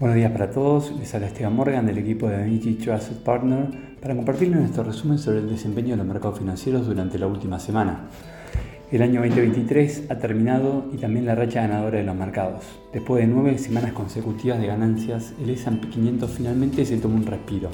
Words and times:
Buenos 0.00 0.16
días 0.16 0.32
para 0.32 0.50
todos, 0.50 0.92
les 0.98 1.14
habla 1.14 1.26
Esteban 1.26 1.54
Morgan 1.54 1.84
del 1.84 1.98
equipo 1.98 2.26
de 2.26 2.36
Amici 2.36 2.72
Trusted 2.72 3.16
Partner 3.16 3.68
para 4.00 4.16
compartirles 4.16 4.58
nuestro 4.58 4.82
resumen 4.82 5.18
sobre 5.18 5.40
el 5.40 5.50
desempeño 5.50 5.90
de 5.90 5.98
los 5.98 6.06
mercados 6.06 6.38
financieros 6.38 6.86
durante 6.86 7.18
la 7.18 7.26
última 7.26 7.60
semana. 7.60 8.08
El 8.90 9.02
año 9.02 9.20
2023 9.20 10.04
ha 10.08 10.14
terminado 10.16 10.86
y 10.90 10.96
también 10.96 11.26
la 11.26 11.34
racha 11.34 11.60
ganadora 11.60 11.98
de 11.98 12.04
los 12.04 12.16
mercados. 12.16 12.64
Después 12.94 13.20
de 13.20 13.30
nueve 13.30 13.58
semanas 13.58 13.92
consecutivas 13.92 14.58
de 14.58 14.68
ganancias, 14.68 15.34
el 15.38 15.50
S&P 15.50 15.90
500 15.90 16.30
finalmente 16.30 16.86
se 16.86 16.96
tomó 16.96 17.16
un 17.16 17.26
respiro, 17.26 17.68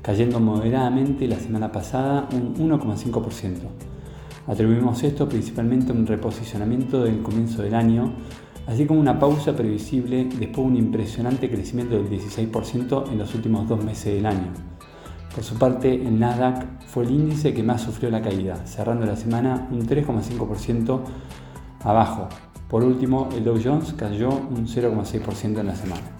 cayendo 0.00 0.38
moderadamente 0.38 1.26
la 1.26 1.40
semana 1.40 1.72
pasada 1.72 2.28
un 2.34 2.54
1,5%. 2.54 3.56
Atribuimos 4.46 5.02
esto 5.02 5.28
principalmente 5.28 5.90
a 5.90 5.96
un 5.96 6.06
reposicionamiento 6.06 7.02
del 7.02 7.20
comienzo 7.20 7.62
del 7.62 7.74
año 7.74 8.12
así 8.68 8.84
como 8.84 9.00
una 9.00 9.18
pausa 9.18 9.56
previsible 9.56 10.24
después 10.24 10.56
de 10.56 10.62
un 10.62 10.76
impresionante 10.76 11.50
crecimiento 11.50 11.96
del 11.96 12.08
16% 12.08 13.10
en 13.10 13.18
los 13.18 13.34
últimos 13.34 13.66
dos 13.66 13.82
meses 13.82 14.14
del 14.14 14.26
año. 14.26 14.52
Por 15.34 15.42
su 15.42 15.58
parte, 15.58 15.94
el 15.94 16.18
Nasdaq 16.18 16.82
fue 16.86 17.04
el 17.04 17.10
índice 17.10 17.54
que 17.54 17.62
más 17.62 17.80
sufrió 17.80 18.10
la 18.10 18.20
caída, 18.20 18.66
cerrando 18.66 19.06
la 19.06 19.16
semana 19.16 19.68
un 19.70 19.86
3,5% 19.86 21.00
abajo. 21.82 22.28
Por 22.68 22.84
último, 22.84 23.30
el 23.34 23.44
Dow 23.44 23.58
Jones 23.62 23.94
cayó 23.94 24.28
un 24.28 24.66
0,6% 24.66 25.60
en 25.60 25.66
la 25.66 25.74
semana. 25.74 26.17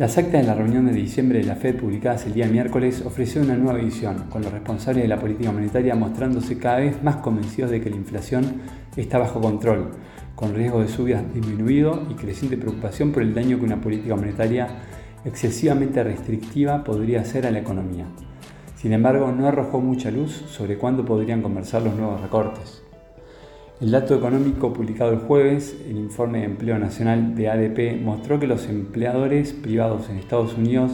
Las 0.00 0.16
actas 0.16 0.40
de 0.40 0.46
la 0.46 0.54
reunión 0.54 0.86
de 0.86 0.94
diciembre 0.94 1.40
de 1.40 1.44
la 1.44 1.56
Fed 1.56 1.76
publicadas 1.76 2.24
el 2.24 2.32
día 2.32 2.48
miércoles 2.48 3.02
ofrecieron 3.04 3.50
una 3.50 3.58
nueva 3.58 3.78
visión, 3.78 4.30
con 4.30 4.40
los 4.40 4.50
responsables 4.50 5.02
de 5.02 5.08
la 5.08 5.18
política 5.18 5.52
monetaria 5.52 5.94
mostrándose 5.94 6.56
cada 6.56 6.78
vez 6.78 7.02
más 7.02 7.16
convencidos 7.16 7.70
de 7.70 7.82
que 7.82 7.90
la 7.90 7.96
inflación 7.96 8.62
está 8.96 9.18
bajo 9.18 9.42
control, 9.42 9.90
con 10.34 10.54
riesgo 10.54 10.80
de 10.80 10.88
subidas 10.88 11.22
disminuido 11.34 12.06
y 12.08 12.14
creciente 12.14 12.56
preocupación 12.56 13.12
por 13.12 13.22
el 13.22 13.34
daño 13.34 13.58
que 13.58 13.66
una 13.66 13.82
política 13.82 14.16
monetaria 14.16 14.68
excesivamente 15.26 16.02
restrictiva 16.02 16.82
podría 16.82 17.20
hacer 17.20 17.46
a 17.46 17.50
la 17.50 17.58
economía. 17.58 18.06
Sin 18.76 18.94
embargo, 18.94 19.30
no 19.32 19.48
arrojó 19.48 19.82
mucha 19.82 20.10
luz 20.10 20.32
sobre 20.32 20.78
cuándo 20.78 21.04
podrían 21.04 21.42
comenzar 21.42 21.82
los 21.82 21.94
nuevos 21.94 22.22
recortes. 22.22 22.82
El 23.80 23.92
dato 23.92 24.14
económico 24.14 24.74
publicado 24.74 25.10
el 25.10 25.20
jueves, 25.20 25.74
el 25.88 25.96
informe 25.96 26.40
de 26.40 26.44
empleo 26.44 26.78
nacional 26.78 27.34
de 27.34 27.48
ADP, 27.48 28.02
mostró 28.02 28.38
que 28.38 28.46
los 28.46 28.68
empleadores 28.68 29.54
privados 29.54 30.10
en 30.10 30.18
Estados 30.18 30.52
Unidos 30.58 30.92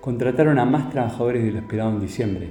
contrataron 0.00 0.58
a 0.58 0.64
más 0.64 0.90
trabajadores 0.90 1.44
de 1.44 1.52
lo 1.52 1.60
esperado 1.60 1.90
en 1.90 2.00
diciembre, 2.00 2.50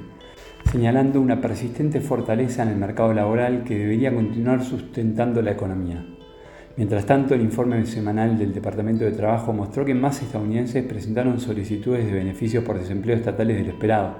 señalando 0.72 1.20
una 1.20 1.42
persistente 1.42 2.00
fortaleza 2.00 2.64
en 2.64 2.70
el 2.70 2.78
mercado 2.78 3.14
laboral 3.14 3.66
que 3.66 3.78
debería 3.78 4.16
continuar 4.16 4.64
sustentando 4.64 5.42
la 5.42 5.52
economía. 5.52 6.06
Mientras 6.78 7.06
tanto, 7.06 7.36
el 7.36 7.42
informe 7.42 7.86
semanal 7.86 8.38
del 8.38 8.54
Departamento 8.54 9.04
de 9.04 9.12
Trabajo 9.12 9.52
mostró 9.52 9.84
que 9.84 9.94
más 9.94 10.22
estadounidenses 10.22 10.86
presentaron 10.86 11.42
solicitudes 11.42 12.06
de 12.06 12.14
beneficios 12.14 12.64
por 12.64 12.80
desempleo 12.80 13.18
estatales 13.18 13.58
de 13.62 13.72
esperado. 13.72 14.16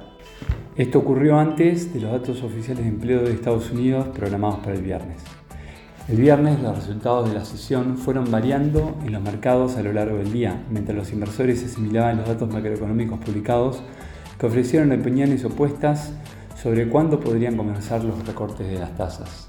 Esto 0.76 1.00
ocurrió 1.00 1.40
antes 1.40 1.94
de 1.94 2.02
los 2.02 2.12
datos 2.12 2.44
oficiales 2.44 2.84
de 2.84 2.90
empleo 2.90 3.22
de 3.22 3.32
Estados 3.32 3.72
Unidos 3.72 4.10
programados 4.10 4.60
para 4.60 4.76
el 4.76 4.82
viernes. 4.82 5.24
El 6.10 6.18
viernes 6.18 6.60
los 6.60 6.76
resultados 6.76 7.30
de 7.30 7.36
la 7.36 7.46
sesión 7.46 7.98
fueron 7.98 8.30
variando 8.30 8.98
en 9.06 9.14
los 9.14 9.22
mercados 9.22 9.78
a 9.78 9.84
lo 9.84 9.94
largo 9.94 10.18
del 10.18 10.34
día, 10.34 10.62
mientras 10.70 10.98
los 10.98 11.14
inversores 11.14 11.64
asimilaban 11.64 12.18
los 12.18 12.28
datos 12.28 12.52
macroeconómicos 12.52 13.20
publicados 13.20 13.82
que 14.38 14.46
ofrecieron 14.46 14.92
opiniones 14.92 15.46
opuestas 15.46 16.12
sobre 16.62 16.90
cuándo 16.90 17.22
podrían 17.22 17.56
comenzar 17.56 18.04
los 18.04 18.28
recortes 18.28 18.68
de 18.68 18.80
las 18.80 18.98
tasas. 18.98 19.48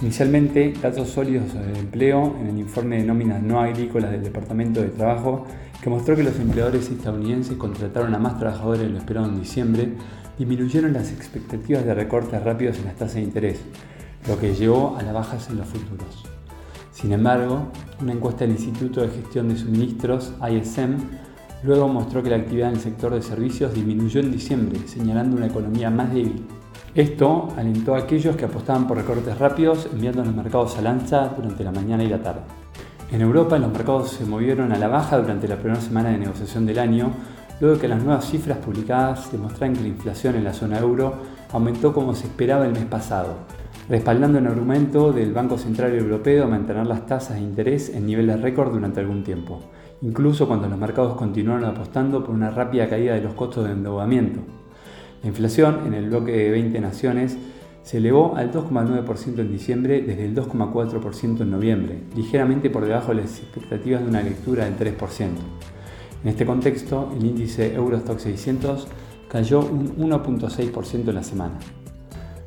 Inicialmente, 0.00 0.72
datos 0.80 1.10
sólidos 1.10 1.52
sobre 1.52 1.72
el 1.72 1.76
empleo 1.76 2.34
en 2.40 2.46
el 2.46 2.58
informe 2.58 2.96
de 2.96 3.04
nóminas 3.04 3.42
no 3.42 3.60
agrícolas 3.60 4.10
del 4.10 4.24
Departamento 4.24 4.80
de 4.80 4.88
Trabajo, 4.88 5.44
que 5.82 5.90
mostró 5.90 6.16
que 6.16 6.22
los 6.22 6.40
empleadores 6.40 6.88
estadounidenses 6.88 7.58
contrataron 7.58 8.14
a 8.14 8.18
más 8.18 8.38
trabajadores 8.38 8.84
de 8.84 8.88
lo 8.88 8.96
esperado 8.96 9.26
en 9.26 9.38
diciembre, 9.38 9.90
disminuyeron 10.38 10.94
las 10.94 11.12
expectativas 11.12 11.84
de 11.84 11.92
recortes 11.92 12.42
rápidos 12.42 12.78
en 12.78 12.86
las 12.86 12.94
tasas 12.94 13.16
de 13.16 13.20
interés, 13.20 13.60
lo 14.26 14.38
que 14.38 14.54
llevó 14.54 14.96
a 14.98 15.02
las 15.02 15.14
bajas 15.14 15.48
en 15.50 15.58
los 15.58 15.66
futuros. 15.66 16.24
Sin 16.92 17.12
embargo, 17.12 17.68
una 18.00 18.12
encuesta 18.12 18.44
del 18.44 18.52
Instituto 18.52 19.00
de 19.00 19.08
Gestión 19.08 19.48
de 19.48 19.56
Suministros, 19.56 20.32
ISM, 20.40 20.96
luego 21.62 21.88
mostró 21.88 22.22
que 22.22 22.30
la 22.30 22.36
actividad 22.36 22.68
en 22.68 22.76
el 22.76 22.80
sector 22.80 23.14
de 23.14 23.22
servicios 23.22 23.74
disminuyó 23.74 24.20
en 24.20 24.32
diciembre, 24.32 24.80
señalando 24.86 25.36
una 25.36 25.46
economía 25.46 25.90
más 25.90 26.12
débil 26.12 26.44
esto 26.94 27.48
alentó 27.56 27.94
a 27.94 28.00
aquellos 28.00 28.36
que 28.36 28.44
apostaban 28.44 28.86
por 28.86 28.98
recortes 28.98 29.38
rápidos 29.38 29.88
enviando 29.90 30.22
los 30.22 30.34
mercados 30.34 30.76
a 30.76 30.82
lanza 30.82 31.28
durante 31.34 31.64
la 31.64 31.72
mañana 31.72 32.04
y 32.04 32.08
la 32.08 32.22
tarde. 32.22 32.42
En 33.10 33.22
Europa 33.22 33.58
los 33.58 33.72
mercados 33.72 34.10
se 34.10 34.26
movieron 34.26 34.72
a 34.72 34.78
la 34.78 34.88
baja 34.88 35.16
durante 35.16 35.48
la 35.48 35.56
primera 35.56 35.80
semana 35.80 36.10
de 36.10 36.18
negociación 36.18 36.66
del 36.66 36.78
año, 36.78 37.10
luego 37.60 37.80
que 37.80 37.88
las 37.88 38.02
nuevas 38.02 38.26
cifras 38.26 38.58
publicadas 38.58 39.32
demostraran 39.32 39.74
que 39.74 39.80
la 39.80 39.88
inflación 39.88 40.36
en 40.36 40.44
la 40.44 40.52
zona 40.52 40.80
euro 40.80 41.14
aumentó 41.50 41.94
como 41.94 42.14
se 42.14 42.26
esperaba 42.26 42.66
el 42.66 42.72
mes 42.72 42.84
pasado, 42.84 43.36
respaldando 43.88 44.38
el 44.38 44.46
argumento 44.46 45.12
del 45.12 45.32
Banco 45.32 45.58
Central 45.58 45.94
Europeo 45.94 46.44
de 46.44 46.50
mantener 46.50 46.86
las 46.86 47.06
tasas 47.06 47.36
de 47.36 47.42
interés 47.42 47.90
en 47.90 48.06
niveles 48.06 48.40
récord 48.40 48.72
durante 48.72 49.00
algún 49.00 49.24
tiempo, 49.24 49.60
incluso 50.02 50.46
cuando 50.46 50.68
los 50.68 50.78
mercados 50.78 51.16
continuaron 51.16 51.64
apostando 51.64 52.24
por 52.24 52.34
una 52.34 52.50
rápida 52.50 52.88
caída 52.88 53.14
de 53.14 53.22
los 53.22 53.34
costos 53.34 53.64
de 53.64 53.72
endeudamiento. 53.72 54.40
La 55.22 55.28
inflación 55.28 55.86
en 55.86 55.94
el 55.94 56.08
bloque 56.08 56.32
de 56.32 56.50
20 56.50 56.80
naciones 56.80 57.36
se 57.82 57.98
elevó 57.98 58.34
al 58.36 58.52
2,9% 58.52 59.40
en 59.40 59.50
diciembre 59.50 60.02
desde 60.02 60.24
el 60.24 60.34
2,4% 60.34 61.40
en 61.40 61.50
noviembre, 61.50 61.98
ligeramente 62.16 62.70
por 62.70 62.84
debajo 62.84 63.08
de 63.14 63.22
las 63.22 63.40
expectativas 63.40 64.02
de 64.02 64.08
una 64.08 64.22
lectura 64.22 64.64
del 64.64 64.76
3%. 64.76 65.28
En 66.22 66.28
este 66.28 66.46
contexto, 66.46 67.12
el 67.16 67.24
índice 67.24 67.74
Eurostock 67.74 68.18
600 68.18 68.86
cayó 69.28 69.60
un 69.60 69.96
1.6% 69.96 71.08
en 71.08 71.14
la 71.14 71.24
semana. 71.24 71.58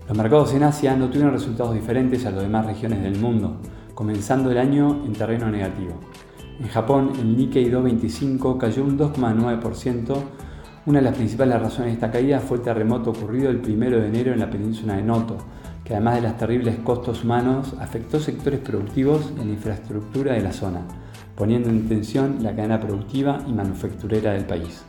Los 0.07 0.15
mercados 0.15 0.53
en 0.53 0.61
Asia 0.61 0.95
no 0.95 1.09
tuvieron 1.09 1.33
resultados 1.33 1.73
diferentes 1.73 2.27
a 2.27 2.31
los 2.31 2.43
demás 2.43 2.67
regiones 2.67 3.01
del 3.01 3.17
mundo, 3.17 3.57
comenzando 3.95 4.51
el 4.51 4.59
año 4.59 5.03
en 5.03 5.13
terreno 5.13 5.49
negativo. 5.49 5.99
En 6.59 6.67
Japón, 6.67 7.13
el 7.19 7.35
Nikkei 7.35 7.69
225 7.69 8.55
cayó 8.59 8.83
un 8.83 8.99
2,9%, 8.99 10.15
una 10.85 10.99
de 10.99 11.05
las 11.05 11.15
principales 11.15 11.59
razones 11.59 11.87
de 11.87 11.93
esta 11.93 12.11
caída 12.11 12.39
fue 12.39 12.57
el 12.57 12.63
terremoto 12.63 13.09
ocurrido 13.09 13.49
el 13.49 13.57
1 13.57 13.97
de 13.97 14.07
enero 14.07 14.31
en 14.31 14.39
la 14.39 14.49
península 14.51 14.95
de 14.95 15.01
Noto, 15.01 15.37
que 15.83 15.95
además 15.95 16.15
de 16.15 16.21
los 16.21 16.37
terribles 16.37 16.77
costos 16.83 17.23
humanos, 17.23 17.73
afectó 17.79 18.19
sectores 18.19 18.59
productivos 18.59 19.33
y 19.41 19.43
la 19.43 19.53
infraestructura 19.53 20.33
de 20.33 20.41
la 20.41 20.53
zona, 20.53 20.81
poniendo 21.35 21.69
en 21.69 21.87
tensión 21.87 22.43
la 22.43 22.55
cadena 22.55 22.79
productiva 22.79 23.39
y 23.47 23.53
manufacturera 23.53 24.33
del 24.33 24.45
país. 24.45 24.85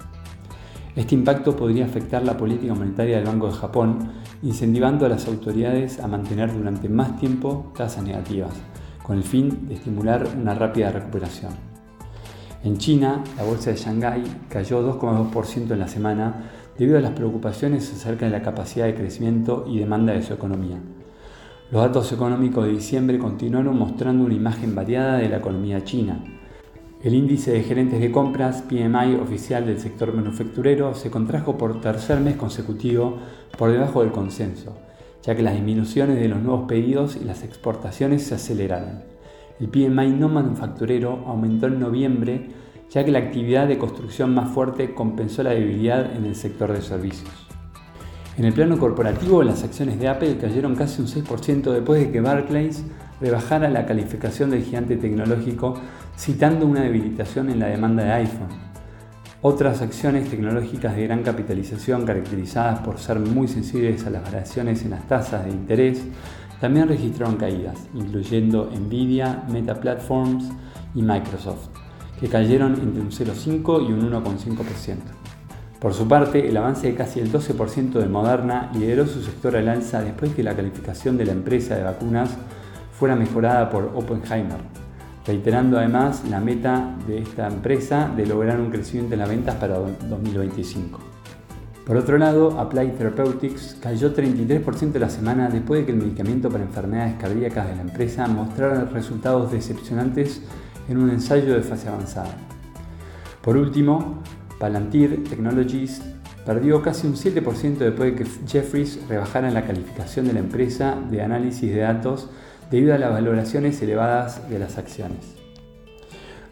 Este 0.96 1.14
impacto 1.14 1.54
podría 1.54 1.84
afectar 1.84 2.24
la 2.24 2.38
política 2.38 2.72
monetaria 2.72 3.16
del 3.16 3.26
Banco 3.26 3.48
de 3.48 3.52
Japón, 3.52 4.12
incentivando 4.42 5.04
a 5.04 5.10
las 5.10 5.28
autoridades 5.28 6.00
a 6.00 6.08
mantener 6.08 6.50
durante 6.50 6.88
más 6.88 7.18
tiempo 7.20 7.70
tasas 7.76 8.02
negativas, 8.02 8.54
con 9.02 9.18
el 9.18 9.22
fin 9.22 9.68
de 9.68 9.74
estimular 9.74 10.26
una 10.40 10.54
rápida 10.54 10.90
recuperación. 10.90 11.52
En 12.64 12.78
China, 12.78 13.22
la 13.36 13.44
bolsa 13.44 13.70
de 13.70 13.76
Shanghái 13.76 14.24
cayó 14.48 14.98
2,2% 14.98 15.70
en 15.70 15.78
la 15.78 15.86
semana 15.86 16.50
debido 16.78 16.96
a 16.96 17.02
las 17.02 17.12
preocupaciones 17.12 17.92
acerca 17.92 18.24
de 18.24 18.32
la 18.32 18.40
capacidad 18.42 18.86
de 18.86 18.94
crecimiento 18.94 19.66
y 19.68 19.78
demanda 19.78 20.14
de 20.14 20.22
su 20.22 20.32
economía. 20.32 20.78
Los 21.70 21.82
datos 21.82 22.10
económicos 22.10 22.64
de 22.64 22.72
diciembre 22.72 23.18
continuaron 23.18 23.78
mostrando 23.78 24.24
una 24.24 24.34
imagen 24.34 24.74
variada 24.74 25.18
de 25.18 25.28
la 25.28 25.36
economía 25.36 25.84
china. 25.84 26.24
El 27.06 27.14
índice 27.14 27.52
de 27.52 27.62
gerentes 27.62 28.00
de 28.00 28.10
compras 28.10 28.62
PMI 28.62 29.14
oficial 29.22 29.64
del 29.64 29.78
sector 29.78 30.12
manufacturero 30.12 30.92
se 30.92 31.08
contrajo 31.08 31.56
por 31.56 31.80
tercer 31.80 32.18
mes 32.18 32.34
consecutivo 32.34 33.18
por 33.56 33.70
debajo 33.70 34.02
del 34.02 34.10
consenso, 34.10 34.76
ya 35.22 35.36
que 35.36 35.42
las 35.44 35.54
disminuciones 35.54 36.18
de 36.18 36.26
los 36.26 36.42
nuevos 36.42 36.66
pedidos 36.66 37.14
y 37.14 37.22
las 37.22 37.44
exportaciones 37.44 38.24
se 38.24 38.34
aceleraron. 38.34 39.04
El 39.60 39.68
PMI 39.68 40.16
no 40.18 40.28
manufacturero 40.28 41.22
aumentó 41.28 41.68
en 41.68 41.78
noviembre 41.78 42.48
ya 42.90 43.04
que 43.04 43.12
la 43.12 43.20
actividad 43.20 43.68
de 43.68 43.78
construcción 43.78 44.34
más 44.34 44.50
fuerte 44.50 44.92
compensó 44.92 45.44
la 45.44 45.50
debilidad 45.50 46.12
en 46.16 46.24
el 46.24 46.34
sector 46.34 46.72
de 46.72 46.82
servicios. 46.82 47.30
En 48.36 48.46
el 48.46 48.52
plano 48.52 48.78
corporativo, 48.78 49.44
las 49.44 49.62
acciones 49.62 50.00
de 50.00 50.08
Apple 50.08 50.38
cayeron 50.40 50.74
casi 50.74 51.02
un 51.02 51.06
6% 51.06 51.70
después 51.70 52.00
de 52.00 52.10
que 52.10 52.20
Barclays 52.20 52.84
rebajara 53.20 53.70
la 53.70 53.86
calificación 53.86 54.50
del 54.50 54.64
gigante 54.64 54.96
tecnológico 54.96 55.80
citando 56.16 56.66
una 56.66 56.82
debilitación 56.82 57.50
en 57.50 57.60
la 57.60 57.66
demanda 57.66 58.04
de 58.04 58.12
iPhone. 58.12 58.66
Otras 59.42 59.82
acciones 59.82 60.28
tecnológicas 60.28 60.96
de 60.96 61.04
gran 61.04 61.22
capitalización 61.22 62.04
caracterizadas 62.04 62.80
por 62.80 62.98
ser 62.98 63.20
muy 63.20 63.48
sensibles 63.48 64.06
a 64.06 64.10
las 64.10 64.24
variaciones 64.24 64.82
en 64.82 64.90
las 64.90 65.06
tasas 65.06 65.44
de 65.44 65.50
interés 65.50 66.02
también 66.60 66.88
registraron 66.88 67.36
caídas, 67.36 67.78
incluyendo 67.94 68.70
Nvidia, 68.70 69.44
Meta 69.48 69.78
Platforms 69.78 70.50
y 70.94 71.02
Microsoft, 71.02 71.68
que 72.18 72.28
cayeron 72.28 72.74
entre 72.80 73.02
un 73.02 73.10
0,5 73.10 73.86
y 73.86 73.92
un 73.92 74.10
1,5%. 74.10 74.96
Por 75.78 75.92
su 75.92 76.08
parte, 76.08 76.48
el 76.48 76.56
avance 76.56 76.86
de 76.86 76.94
casi 76.94 77.20
el 77.20 77.30
12% 77.30 77.92
de 77.92 78.08
Moderna 78.08 78.70
lideró 78.72 79.06
su 79.06 79.22
sector 79.22 79.54
al 79.56 79.68
alza 79.68 80.00
después 80.00 80.34
que 80.34 80.42
la 80.42 80.56
calificación 80.56 81.18
de 81.18 81.26
la 81.26 81.32
empresa 81.32 81.76
de 81.76 81.82
vacunas 81.82 82.30
fuera 82.98 83.14
mejorada 83.14 83.68
por 83.68 83.92
Oppenheimer, 83.94 84.85
reiterando 85.26 85.78
además 85.78 86.22
la 86.30 86.40
meta 86.40 86.96
de 87.06 87.18
esta 87.18 87.48
empresa 87.48 88.10
de 88.16 88.26
lograr 88.26 88.60
un 88.60 88.70
crecimiento 88.70 89.14
en 89.14 89.20
las 89.20 89.28
ventas 89.28 89.56
para 89.56 89.76
2025. 89.78 91.00
Por 91.84 91.96
otro 91.96 92.18
lado, 92.18 92.58
Applied 92.58 92.94
Therapeutics 92.94 93.76
cayó 93.80 94.12
33% 94.12 94.92
de 94.92 94.98
la 94.98 95.08
semana 95.08 95.48
después 95.48 95.80
de 95.80 95.86
que 95.86 95.92
el 95.92 95.98
medicamento 95.98 96.50
para 96.50 96.64
enfermedades 96.64 97.14
cardíacas 97.14 97.68
de 97.68 97.76
la 97.76 97.82
empresa 97.82 98.26
mostrara 98.26 98.86
resultados 98.86 99.52
decepcionantes 99.52 100.42
en 100.88 100.98
un 100.98 101.10
ensayo 101.10 101.54
de 101.54 101.62
fase 101.62 101.88
avanzada. 101.88 102.34
Por 103.40 103.56
último, 103.56 104.22
Palantir 104.58 105.22
Technologies 105.28 106.02
perdió 106.44 106.82
casi 106.82 107.06
un 107.06 107.14
7% 107.14 107.78
después 107.78 108.12
de 108.12 108.24
que 108.24 108.30
Jeffries 108.48 109.00
rebajara 109.08 109.50
la 109.50 109.64
calificación 109.64 110.26
de 110.26 110.32
la 110.32 110.40
empresa 110.40 110.96
de 111.10 111.22
análisis 111.22 111.72
de 111.72 111.80
datos 111.80 112.30
debido 112.70 112.94
a 112.94 112.98
las 112.98 113.12
valoraciones 113.12 113.80
elevadas 113.82 114.48
de 114.50 114.58
las 114.58 114.78
acciones. 114.78 115.36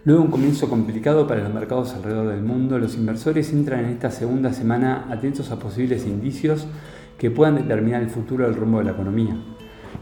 Luego 0.05 0.23
un 0.23 0.31
comienzo 0.31 0.69
complicado 0.69 1.27
para 1.27 1.43
los 1.43 1.55
mercados 1.55 1.95
alrededor 1.95 2.29
del 2.29 2.43
mundo, 2.43 2.79
los 2.79 2.95
inversores 2.95 3.53
entran 3.53 3.87
en 3.87 3.91
esta 3.93 4.11
segunda 4.11 4.53
semana 4.53 5.07
atentos 5.11 5.51
a 5.51 5.59
posibles 5.59 6.05
indicios 6.05 6.67
que 7.17 7.31
puedan 7.31 7.57
determinar 7.57 8.03
el 8.03 8.11
futuro 8.11 8.45
del 8.45 8.55
rumbo 8.55 8.79
de 8.79 8.85
la 8.85 8.91
economía. 8.91 9.35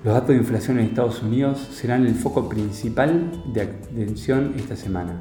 Los 0.03 0.15
datos 0.15 0.31
de 0.31 0.39
inflación 0.39 0.81
en 0.81 0.87
Estados 0.87 1.23
Unidos 1.23 1.61
serán 1.71 2.05
el 2.05 2.17
foco 2.17 2.49
principal 2.49 3.31
de 3.53 3.63
atención 3.63 4.55
esta 4.57 4.75
semana, 4.75 5.21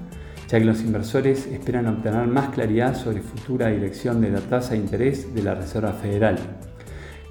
ya 0.50 0.58
que 0.58 0.66
los 0.66 0.82
inversores 0.82 1.46
esperan 1.46 1.86
obtener 1.86 2.26
más 2.26 2.50
claridad 2.50 2.96
sobre 2.96 3.22
futura 3.22 3.68
dirección 3.68 4.20
de 4.20 4.32
la 4.32 4.40
tasa 4.40 4.72
de 4.72 4.78
interés 4.78 5.36
de 5.36 5.44
la 5.44 5.54
Reserva 5.54 5.94
Federal, 5.94 6.40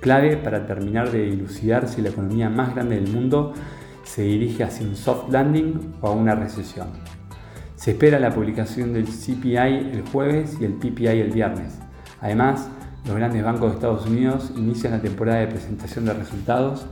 clave 0.01 0.37
para 0.37 0.67
terminar 0.67 1.11
de 1.11 1.27
dilucidar 1.27 1.89
si 1.89 2.03
la 2.03 2.09
economía 2.09 2.49
más 2.49 2.75
grande 2.75 2.97
del 2.97 3.13
mundo 3.13 3.53
se 4.03 4.23
dirige 4.23 4.65
hacia 4.65 4.87
un 4.87 4.97
soft 4.97 5.31
landing 5.31 5.95
o 6.01 6.09
a 6.09 6.13
una 6.13 6.35
recesión. 6.35 6.89
Se 7.77 7.93
espera 7.93 8.19
la 8.19 8.31
publicación 8.31 8.93
del 8.93 9.07
CPI 9.07 9.91
el 9.93 10.03
jueves 10.11 10.59
y 10.61 10.65
el 10.65 10.75
PPI 10.75 11.21
el 11.21 11.31
viernes. 11.31 11.79
Además, 12.21 12.69
los 13.07 13.17
grandes 13.17 13.43
bancos 13.43 13.71
de 13.71 13.75
Estados 13.77 14.07
Unidos 14.07 14.53
inician 14.57 14.93
la 14.93 15.01
temporada 15.01 15.41
de 15.41 15.47
presentación 15.47 16.05
de 16.05 16.13
resultados. 16.13 16.87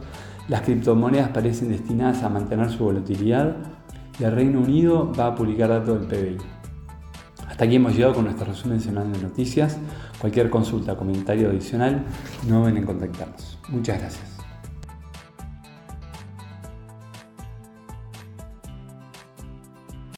Las 0.49 0.63
criptomonedas 0.63 1.29
parecen 1.29 1.69
destinadas 1.69 2.23
a 2.23 2.29
mantener 2.29 2.71
su 2.71 2.85
volatilidad 2.85 3.57
y 4.19 4.25
el 4.25 4.33
Reino 4.33 4.61
Unido 4.61 5.13
va 5.13 5.27
a 5.27 5.35
publicar 5.35 5.69
datos 5.69 6.09
del 6.09 6.37
PBI. 6.37 6.58
Hasta 7.59 7.67
aquí 7.67 7.75
hemos 7.75 7.93
llegado 7.93 8.15
con 8.15 8.23
nuestro 8.23 8.47
resumen 8.47 8.81
semanal 8.81 9.13
de 9.13 9.19
noticias. 9.19 9.79
Cualquier 10.21 10.49
consulta 10.49 10.95
comentario 10.95 11.49
adicional 11.49 12.05
no 12.49 12.61
deben 12.61 12.77
en 12.77 12.87
contactarnos. 12.87 13.59
Muchas 13.69 13.99
gracias. 13.99 14.38